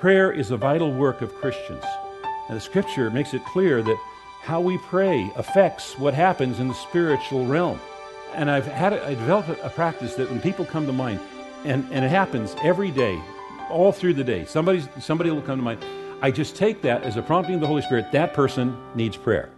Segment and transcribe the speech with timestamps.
[0.00, 1.84] Prayer is a vital work of Christians.
[2.48, 3.98] And the scripture makes it clear that
[4.40, 7.78] how we pray affects what happens in the spiritual realm.
[8.32, 11.20] And I've had I developed a practice that when people come to mind,
[11.66, 13.20] and, and it happens every day,
[13.68, 15.84] all through the day, somebody somebody will come to mind.
[16.22, 18.10] I just take that as a prompting of the Holy Spirit.
[18.10, 19.50] That person needs prayer.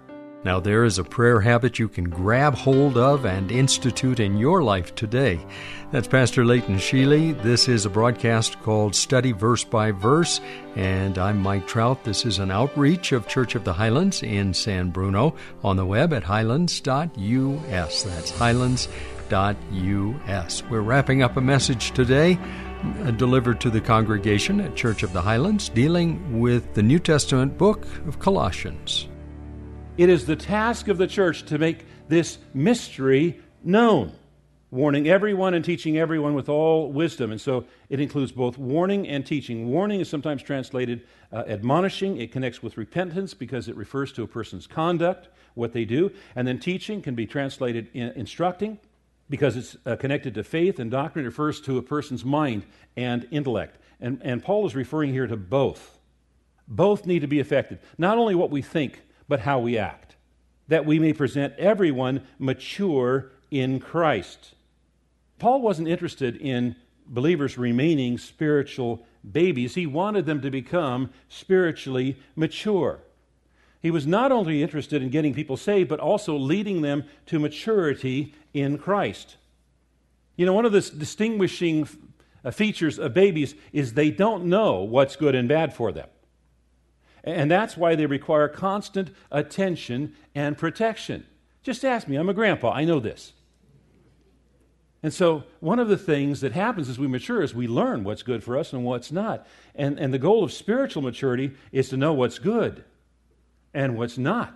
[0.45, 4.65] Now, there is a prayer habit you can grab hold of and institute in your
[4.65, 5.39] life today.
[5.93, 7.41] That's Pastor Leighton Sheely.
[7.43, 10.41] This is a broadcast called Study Verse by Verse,
[10.75, 12.03] and I'm Mike Trout.
[12.03, 16.13] This is an outreach of Church of the Highlands in San Bruno on the web
[16.13, 18.03] at highlands.us.
[18.03, 18.89] That's highlands.us.
[20.69, 22.37] We're wrapping up a message today
[23.05, 27.57] uh, delivered to the congregation at Church of the Highlands dealing with the New Testament
[27.57, 29.07] book of Colossians.
[29.99, 34.13] It is the task of the church to make this mystery known,
[34.71, 37.31] warning everyone and teaching everyone with all wisdom.
[37.31, 39.69] And so it includes both warning and teaching.
[39.69, 44.27] Warning is sometimes translated uh, admonishing, it connects with repentance because it refers to a
[44.27, 46.11] person's conduct, what they do.
[46.35, 48.79] And then teaching can be translated in- instructing
[49.29, 52.65] because it's uh, connected to faith, and doctrine refers to a person's mind
[52.97, 53.77] and intellect.
[54.01, 55.99] And, and Paul is referring here to both.
[56.67, 57.79] Both need to be affected.
[57.99, 60.15] Not only what we think, but how we act,
[60.69, 64.55] that we may present everyone mature in Christ.
[65.39, 72.99] Paul wasn't interested in believers remaining spiritual babies, he wanted them to become spiritually mature.
[73.81, 78.35] He was not only interested in getting people saved, but also leading them to maturity
[78.53, 79.39] in Christ.
[80.37, 81.89] You know, one of the distinguishing
[82.45, 86.11] uh, features of babies is they don't know what's good and bad for them.
[87.25, 91.25] And that's why they require constant attention and protection.
[91.63, 93.33] Just ask me, I'm a grandpa, I know this.
[95.05, 98.23] And so, one of the things that happens as we mature is we learn what's
[98.23, 99.47] good for us and what's not.
[99.75, 102.85] And, and the goal of spiritual maturity is to know what's good
[103.75, 104.55] and what's not.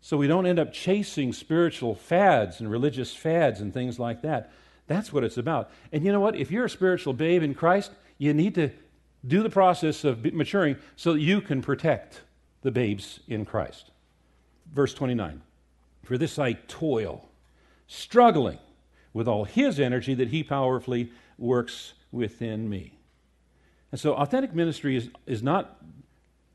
[0.00, 4.52] So, we don't end up chasing spiritual fads and religious fads and things like that.
[4.86, 5.70] That's what it's about.
[5.92, 6.36] And you know what?
[6.36, 8.70] If you're a spiritual babe in Christ, you need to
[9.26, 12.22] do the process of maturing so that you can protect
[12.62, 13.90] the babes in Christ.
[14.72, 15.42] Verse 29
[16.04, 17.28] For this I toil,
[17.86, 18.58] struggling
[19.12, 22.98] with all his energy that he powerfully works within me.
[23.92, 25.82] And so, authentic ministry is, is not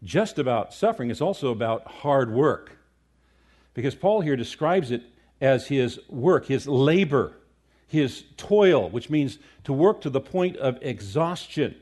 [0.03, 2.77] just about suffering, it's also about hard work.
[3.73, 5.03] Because Paul here describes it
[5.39, 7.37] as his work, his labor,
[7.87, 11.75] his toil, which means to work to the point of exhaustion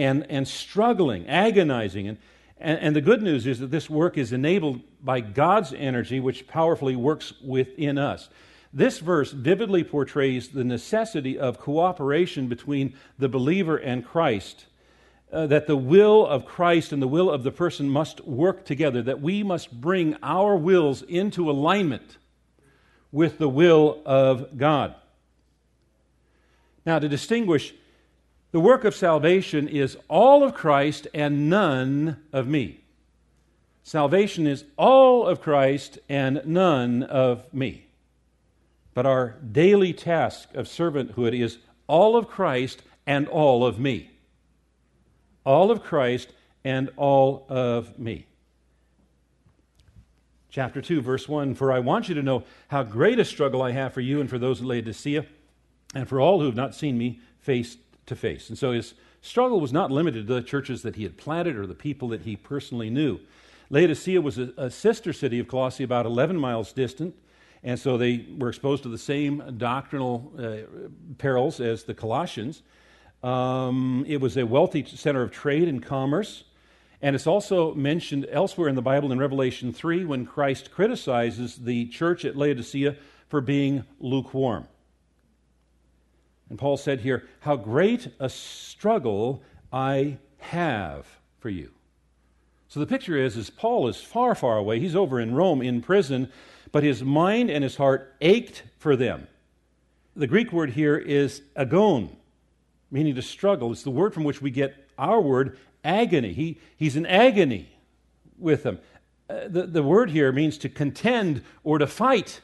[0.00, 2.08] and, and struggling, agonizing.
[2.08, 2.18] And,
[2.58, 6.46] and, and the good news is that this work is enabled by God's energy, which
[6.46, 8.28] powerfully works within us.
[8.72, 14.66] This verse vividly portrays the necessity of cooperation between the believer and Christ.
[15.32, 19.00] Uh, that the will of Christ and the will of the person must work together,
[19.02, 22.18] that we must bring our wills into alignment
[23.12, 24.96] with the will of God.
[26.84, 27.74] Now, to distinguish
[28.52, 32.80] the work of salvation is all of Christ and none of me.
[33.82, 37.86] Salvation is all of Christ and none of me.
[38.92, 44.10] But our daily task of servanthood is all of Christ and all of me.
[45.44, 46.32] All of Christ
[46.64, 48.26] and all of me.
[50.50, 53.70] Chapter 2, verse 1 For I want you to know how great a struggle I
[53.70, 55.24] have for you and for those at Laodicea,
[55.94, 57.76] and for all who have not seen me face
[58.10, 58.50] to face.
[58.50, 61.66] And so his struggle was not limited to the churches that he had planted or
[61.66, 63.18] the people that he personally knew.
[63.70, 67.14] Laodicea was a, a sister city of Colossae, about 11 miles distant,
[67.62, 70.56] and so they were exposed to the same doctrinal uh,
[71.18, 72.62] perils as the Colossians.
[73.22, 76.44] Um, it was a wealthy center of trade and commerce.
[77.02, 81.86] And it's also mentioned elsewhere in the Bible in Revelation 3 when Christ criticizes the
[81.86, 82.96] church at Laodicea
[83.28, 84.66] for being lukewarm.
[86.50, 89.42] And Paul said here, How great a struggle
[89.72, 91.06] I have
[91.38, 91.70] for you.
[92.68, 94.78] So the picture is, is Paul is far, far away.
[94.78, 96.30] He's over in Rome in prison,
[96.70, 99.26] but his mind and his heart ached for them.
[100.14, 102.16] The Greek word here is agon.
[102.90, 103.72] meaning to struggle.
[103.72, 106.32] It's the word from which we get our word, agony.
[106.32, 107.68] He, he's in agony
[108.38, 108.78] with them.
[109.28, 112.40] Uh, the, the word here means to contend or to fight.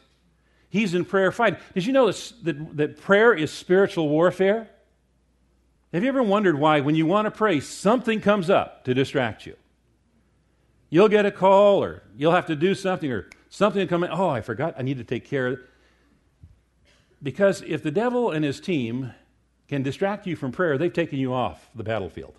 [0.69, 1.59] He's in prayer fight.
[1.75, 4.69] Did you notice that, that prayer is spiritual warfare?
[5.93, 9.47] Have you ever wondered why, when you want to pray, something comes up to distract
[9.47, 9.57] you?
[10.91, 14.11] You'll get a call, or you'll have to do something, or something will come in.
[14.11, 14.75] Oh, I forgot.
[14.77, 15.59] I need to take care of it.
[17.23, 19.13] Because if the devil and his team
[19.69, 22.39] can distract you from prayer, they've taken you off the battlefield.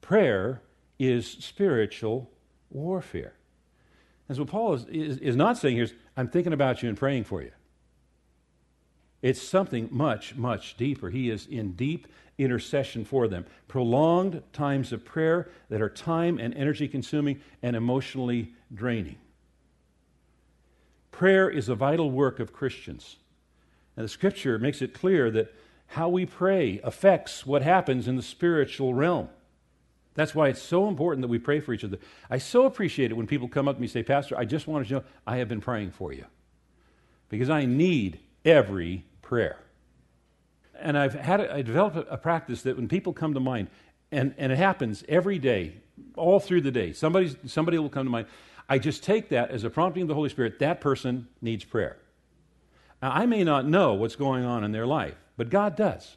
[0.00, 0.62] Prayer
[0.98, 2.30] is spiritual
[2.70, 3.34] warfare.
[4.28, 6.98] And so Paul is, is, is not saying here is, I'm thinking about you and
[6.98, 7.52] praying for you.
[9.22, 11.10] It's something much, much deeper.
[11.10, 13.46] He is in deep intercession for them.
[13.68, 19.18] Prolonged times of prayer that are time and energy consuming and emotionally draining.
[21.12, 23.18] Prayer is a vital work of Christians.
[23.96, 25.54] And the scripture makes it clear that
[25.86, 29.28] how we pray affects what happens in the spiritual realm.
[30.14, 31.98] That's why it's so important that we pray for each other.
[32.28, 34.66] I so appreciate it when people come up to me and say, Pastor, I just
[34.66, 36.24] wanted to know I have been praying for you.
[37.28, 39.58] Because I need every prayer.
[40.80, 43.68] And I've had a, I developed a, a practice that when people come to mind,
[44.10, 45.74] and, and it happens every day,
[46.16, 48.26] all through the day, somebody, somebody will come to mind.
[48.68, 50.58] I just take that as a prompting of the Holy Spirit.
[50.58, 51.96] That person needs prayer.
[53.02, 56.16] Now, I may not know what's going on in their life, but God does.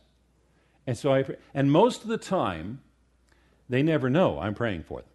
[0.88, 2.81] And so I, and most of the time,
[3.71, 5.09] they never know I'm praying for them.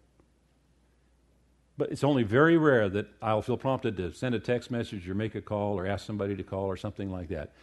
[1.77, 5.13] But it's only very rare that I'll feel prompted to send a text message or
[5.13, 7.53] make a call or ask somebody to call or something like that.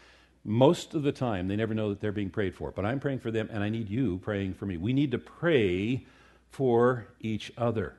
[0.45, 2.71] Most of the time, they never know that they're being prayed for.
[2.71, 4.77] But I'm praying for them, and I need you praying for me.
[4.77, 6.07] We need to pray
[6.51, 7.97] for each other.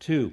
[0.00, 0.32] Two,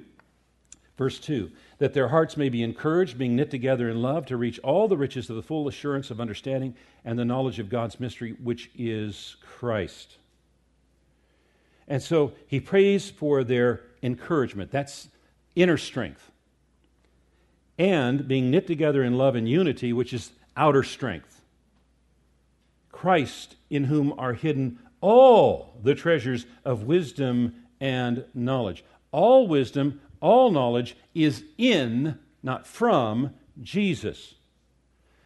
[0.98, 4.58] verse 2 that their hearts may be encouraged, being knit together in love, to reach
[4.60, 6.74] all the riches of the full assurance of understanding
[7.04, 10.16] and the knowledge of God's mystery, which is Christ.
[11.88, 14.70] And so he prays for their encouragement.
[14.70, 15.08] That's
[15.54, 16.30] inner strength.
[17.78, 21.42] And being knit together in love and unity, which is outer strength.
[22.90, 28.84] Christ, in whom are hidden all the treasures of wisdom and knowledge.
[29.12, 34.34] All wisdom, all knowledge is in, not from, Jesus.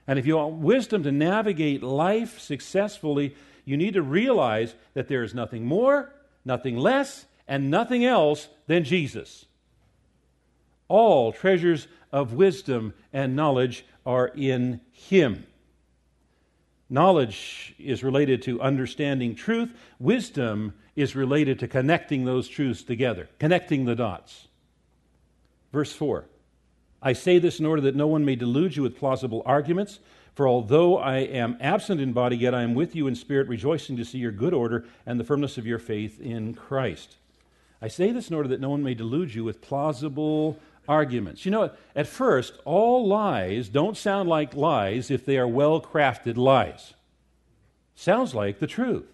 [0.06, 5.22] And if you want wisdom to navigate life successfully, you need to realize that there
[5.22, 6.12] is nothing more
[6.44, 9.46] nothing less, and nothing else than Jesus.
[10.88, 15.46] All treasures of wisdom and knowledge are in Him.
[16.88, 19.70] Knowledge is related to understanding truth.
[20.00, 24.48] Wisdom is related to connecting those truths together, connecting the dots.
[25.72, 26.24] Verse 4
[27.02, 30.00] I say this in order that no one may delude you with plausible arguments.
[30.40, 33.98] For although I am absent in body, yet I am with you in spirit, rejoicing
[33.98, 37.16] to see your good order and the firmness of your faith in Christ.
[37.82, 40.58] I say this in order that no one may delude you with plausible
[40.88, 41.44] arguments.
[41.44, 46.38] You know, at first, all lies don't sound like lies if they are well crafted
[46.38, 46.94] lies.
[47.94, 49.12] Sounds like the truth.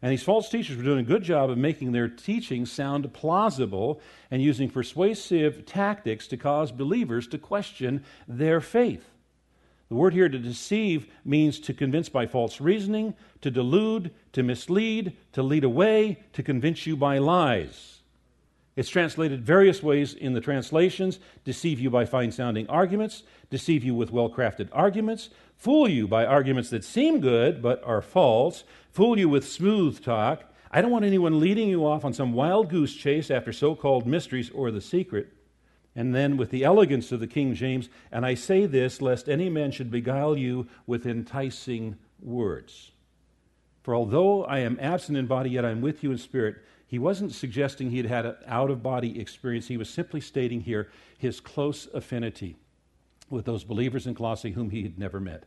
[0.00, 4.00] And these false teachers were doing a good job of making their teaching sound plausible
[4.30, 9.11] and using persuasive tactics to cause believers to question their faith.
[9.92, 13.12] The word here to deceive means to convince by false reasoning,
[13.42, 18.00] to delude, to mislead, to lead away, to convince you by lies.
[18.74, 23.94] It's translated various ways in the translations deceive you by fine sounding arguments, deceive you
[23.94, 29.18] with well crafted arguments, fool you by arguments that seem good but are false, fool
[29.18, 30.44] you with smooth talk.
[30.70, 34.06] I don't want anyone leading you off on some wild goose chase after so called
[34.06, 35.34] mysteries or the secret.
[35.94, 39.50] And then with the elegance of the King James, and I say this lest any
[39.50, 42.92] man should beguile you with enticing words.
[43.82, 46.56] For although I am absent in body, yet I am with you in spirit.
[46.86, 49.68] He wasn't suggesting he had had an out of body experience.
[49.68, 52.56] He was simply stating here his close affinity
[53.28, 55.44] with those believers in Colossae whom he had never met.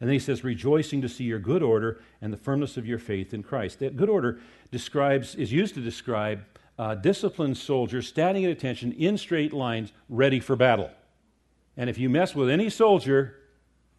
[0.00, 3.00] And then he says, rejoicing to see your good order and the firmness of your
[3.00, 3.80] faith in Christ.
[3.80, 4.38] That good order
[4.70, 6.44] describes, is used to describe
[6.78, 10.90] uh, disciplined soldiers standing at attention in straight lines, ready for battle.
[11.76, 13.36] And if you mess with any soldier,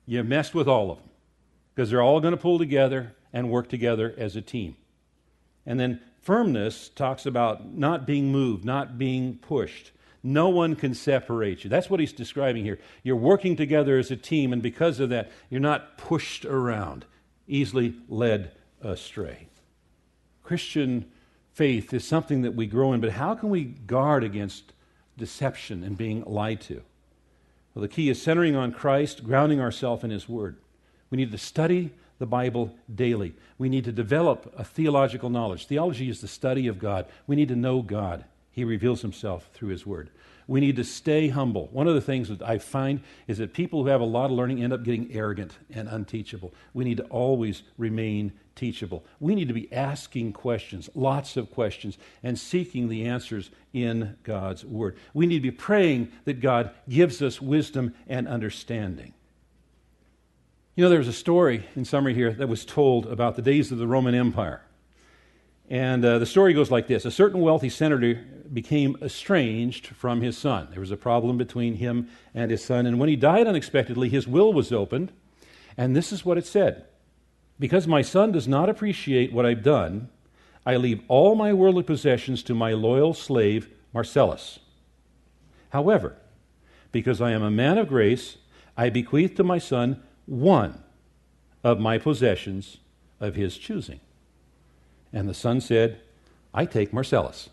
[0.06, 1.10] you messed with all of them
[1.74, 4.76] because they're all going to pull together and work together as a team.
[5.66, 9.92] And then firmness talks about not being moved, not being pushed.
[10.22, 11.70] No one can separate you.
[11.70, 12.80] That's what he's describing here.
[13.04, 17.06] You're working together as a team, and because of that, you're not pushed around,
[17.48, 19.48] easily led astray.
[20.44, 21.10] Christian
[21.60, 24.72] faith is something that we grow in, but how can we guard against
[25.18, 26.82] deception and being lied to?
[27.76, 30.56] Well, the key is centering on Christ, grounding ourselves in His Word.
[31.10, 33.34] We need to study the Bible daily.
[33.58, 35.66] We need to develop a theological knowledge.
[35.66, 37.08] Theology is the study of God.
[37.28, 38.24] We need to know God.
[38.54, 40.10] He reveals himself through his word.
[40.50, 41.70] We need to stay humble.
[41.72, 44.32] One of the things that I find is that people who have a lot of
[44.32, 46.56] learning end up getting arrogant and unteachable.
[46.74, 49.06] We need to always remain teachable.
[49.20, 54.66] We need to be asking questions, lots of questions, and seeking the answers in God's
[54.66, 54.98] Word.
[55.14, 59.14] We need to be praying that God gives us wisdom and understanding.
[60.76, 63.72] You know, there was a story in summary here that was told about the days
[63.72, 64.64] of the Roman Empire.
[65.70, 70.38] And uh, the story goes like this A certain wealthy senator became estranged from his
[70.38, 70.68] son.
[70.72, 72.88] There was a problem between him and his son.
[72.88, 75.12] And when he died unexpectedly, his will was opened.
[75.78, 76.86] And this is what it said
[77.60, 80.10] Because my son does not appreciate what I've done,
[80.66, 84.60] I leave all my worldly possessions to my loyal slave, Marcellus.
[85.70, 86.16] However,
[86.92, 88.38] because I am a man of grace,
[88.76, 90.84] I bequeath to my son one
[91.64, 92.78] of my possessions
[93.20, 94.00] of his choosing.
[95.12, 96.02] And the son said,
[96.54, 97.50] I take Marcellus.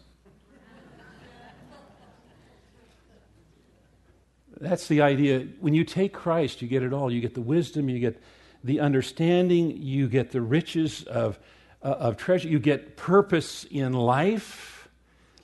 [4.58, 5.46] That's the idea.
[5.60, 7.12] When you take Christ, you get it all.
[7.12, 8.22] You get the wisdom, you get
[8.64, 11.38] the understanding, you get the riches of,
[11.82, 14.88] uh, of treasure, you get purpose in life.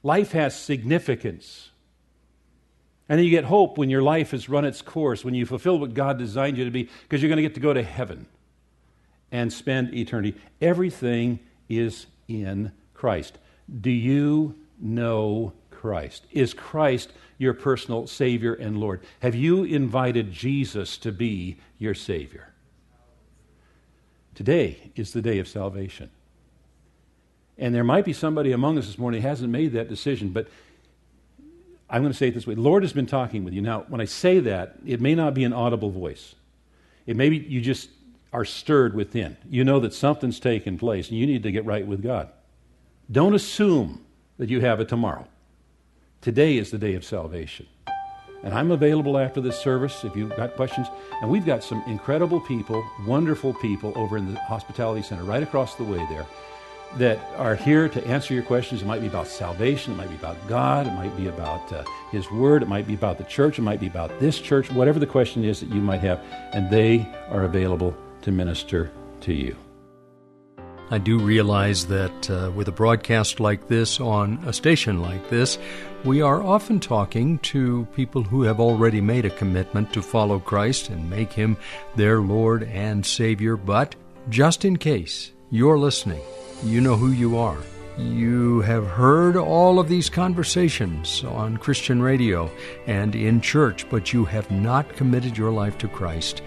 [0.02, 1.71] Life has significance.
[3.09, 5.78] And then you get hope when your life has run its course, when you fulfill
[5.78, 8.26] what God designed you to be, because you're going to get to go to heaven
[9.31, 10.38] and spend eternity.
[10.61, 11.38] Everything
[11.69, 13.38] is in Christ.
[13.81, 16.26] Do you know Christ?
[16.31, 19.00] Is Christ your personal Savior and Lord?
[19.21, 22.52] Have you invited Jesus to be your Savior?
[24.35, 26.11] Today is the day of salvation.
[27.59, 30.49] And there might be somebody among us this morning who hasn't made that decision, but
[31.90, 32.54] I'm going to say it this way.
[32.54, 33.61] Lord has been talking with you.
[33.61, 36.35] Now, when I say that, it may not be an audible voice.
[37.07, 37.90] It may be you just
[38.33, 39.37] are stirred within.
[39.49, 42.31] You know that something's taken place and you need to get right with God.
[43.11, 44.05] Don't assume
[44.39, 45.27] that you have it tomorrow.
[46.21, 47.67] Today is the day of salvation.
[48.43, 50.89] And I'm available after this service if you've got questions.
[51.21, 55.75] And we've got some incredible people, wonderful people over in the Hospitality Center right across
[55.77, 56.27] the way there
[56.97, 58.83] that are here to answer your questions.
[58.83, 61.85] It might be about salvation, it might be about God, it might be about uh,
[62.11, 64.99] His Word, it might be about the church, it might be about this church, whatever
[64.99, 66.21] the question is that you might have.
[66.53, 69.57] And they are available to minister to you.
[70.91, 75.59] I do realize that uh, with a broadcast like this on a station like this,
[76.05, 80.91] we are often talking to people who have already made a commitment to follow Christ
[80.91, 81.57] and make Him
[81.97, 83.57] their Lord and Savior.
[83.57, 83.95] But
[84.29, 86.21] just in case you're listening,
[86.62, 87.59] you know who you are.
[87.97, 92.50] You have heard all of these conversations on Christian radio
[92.87, 96.43] and in church, but you have not committed your life to Christ.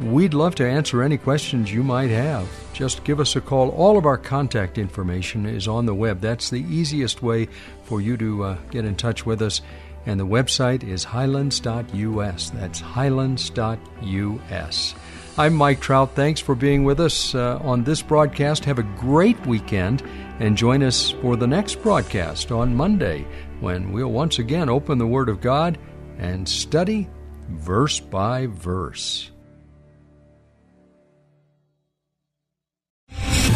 [0.00, 2.48] We'd love to answer any questions you might have.
[2.72, 3.68] Just give us a call.
[3.70, 6.22] All of our contact information is on the web.
[6.22, 7.48] That's the easiest way
[7.82, 9.60] for you to uh, get in touch with us.
[10.06, 12.50] And the website is highlands.us.
[12.50, 14.94] That's highlands.us.
[15.36, 16.14] I'm Mike Trout.
[16.14, 18.64] Thanks for being with us uh, on this broadcast.
[18.64, 20.02] Have a great weekend
[20.38, 23.26] and join us for the next broadcast on Monday
[23.60, 25.76] when we'll once again open the Word of God
[26.16, 27.06] and study
[27.50, 29.29] verse by verse.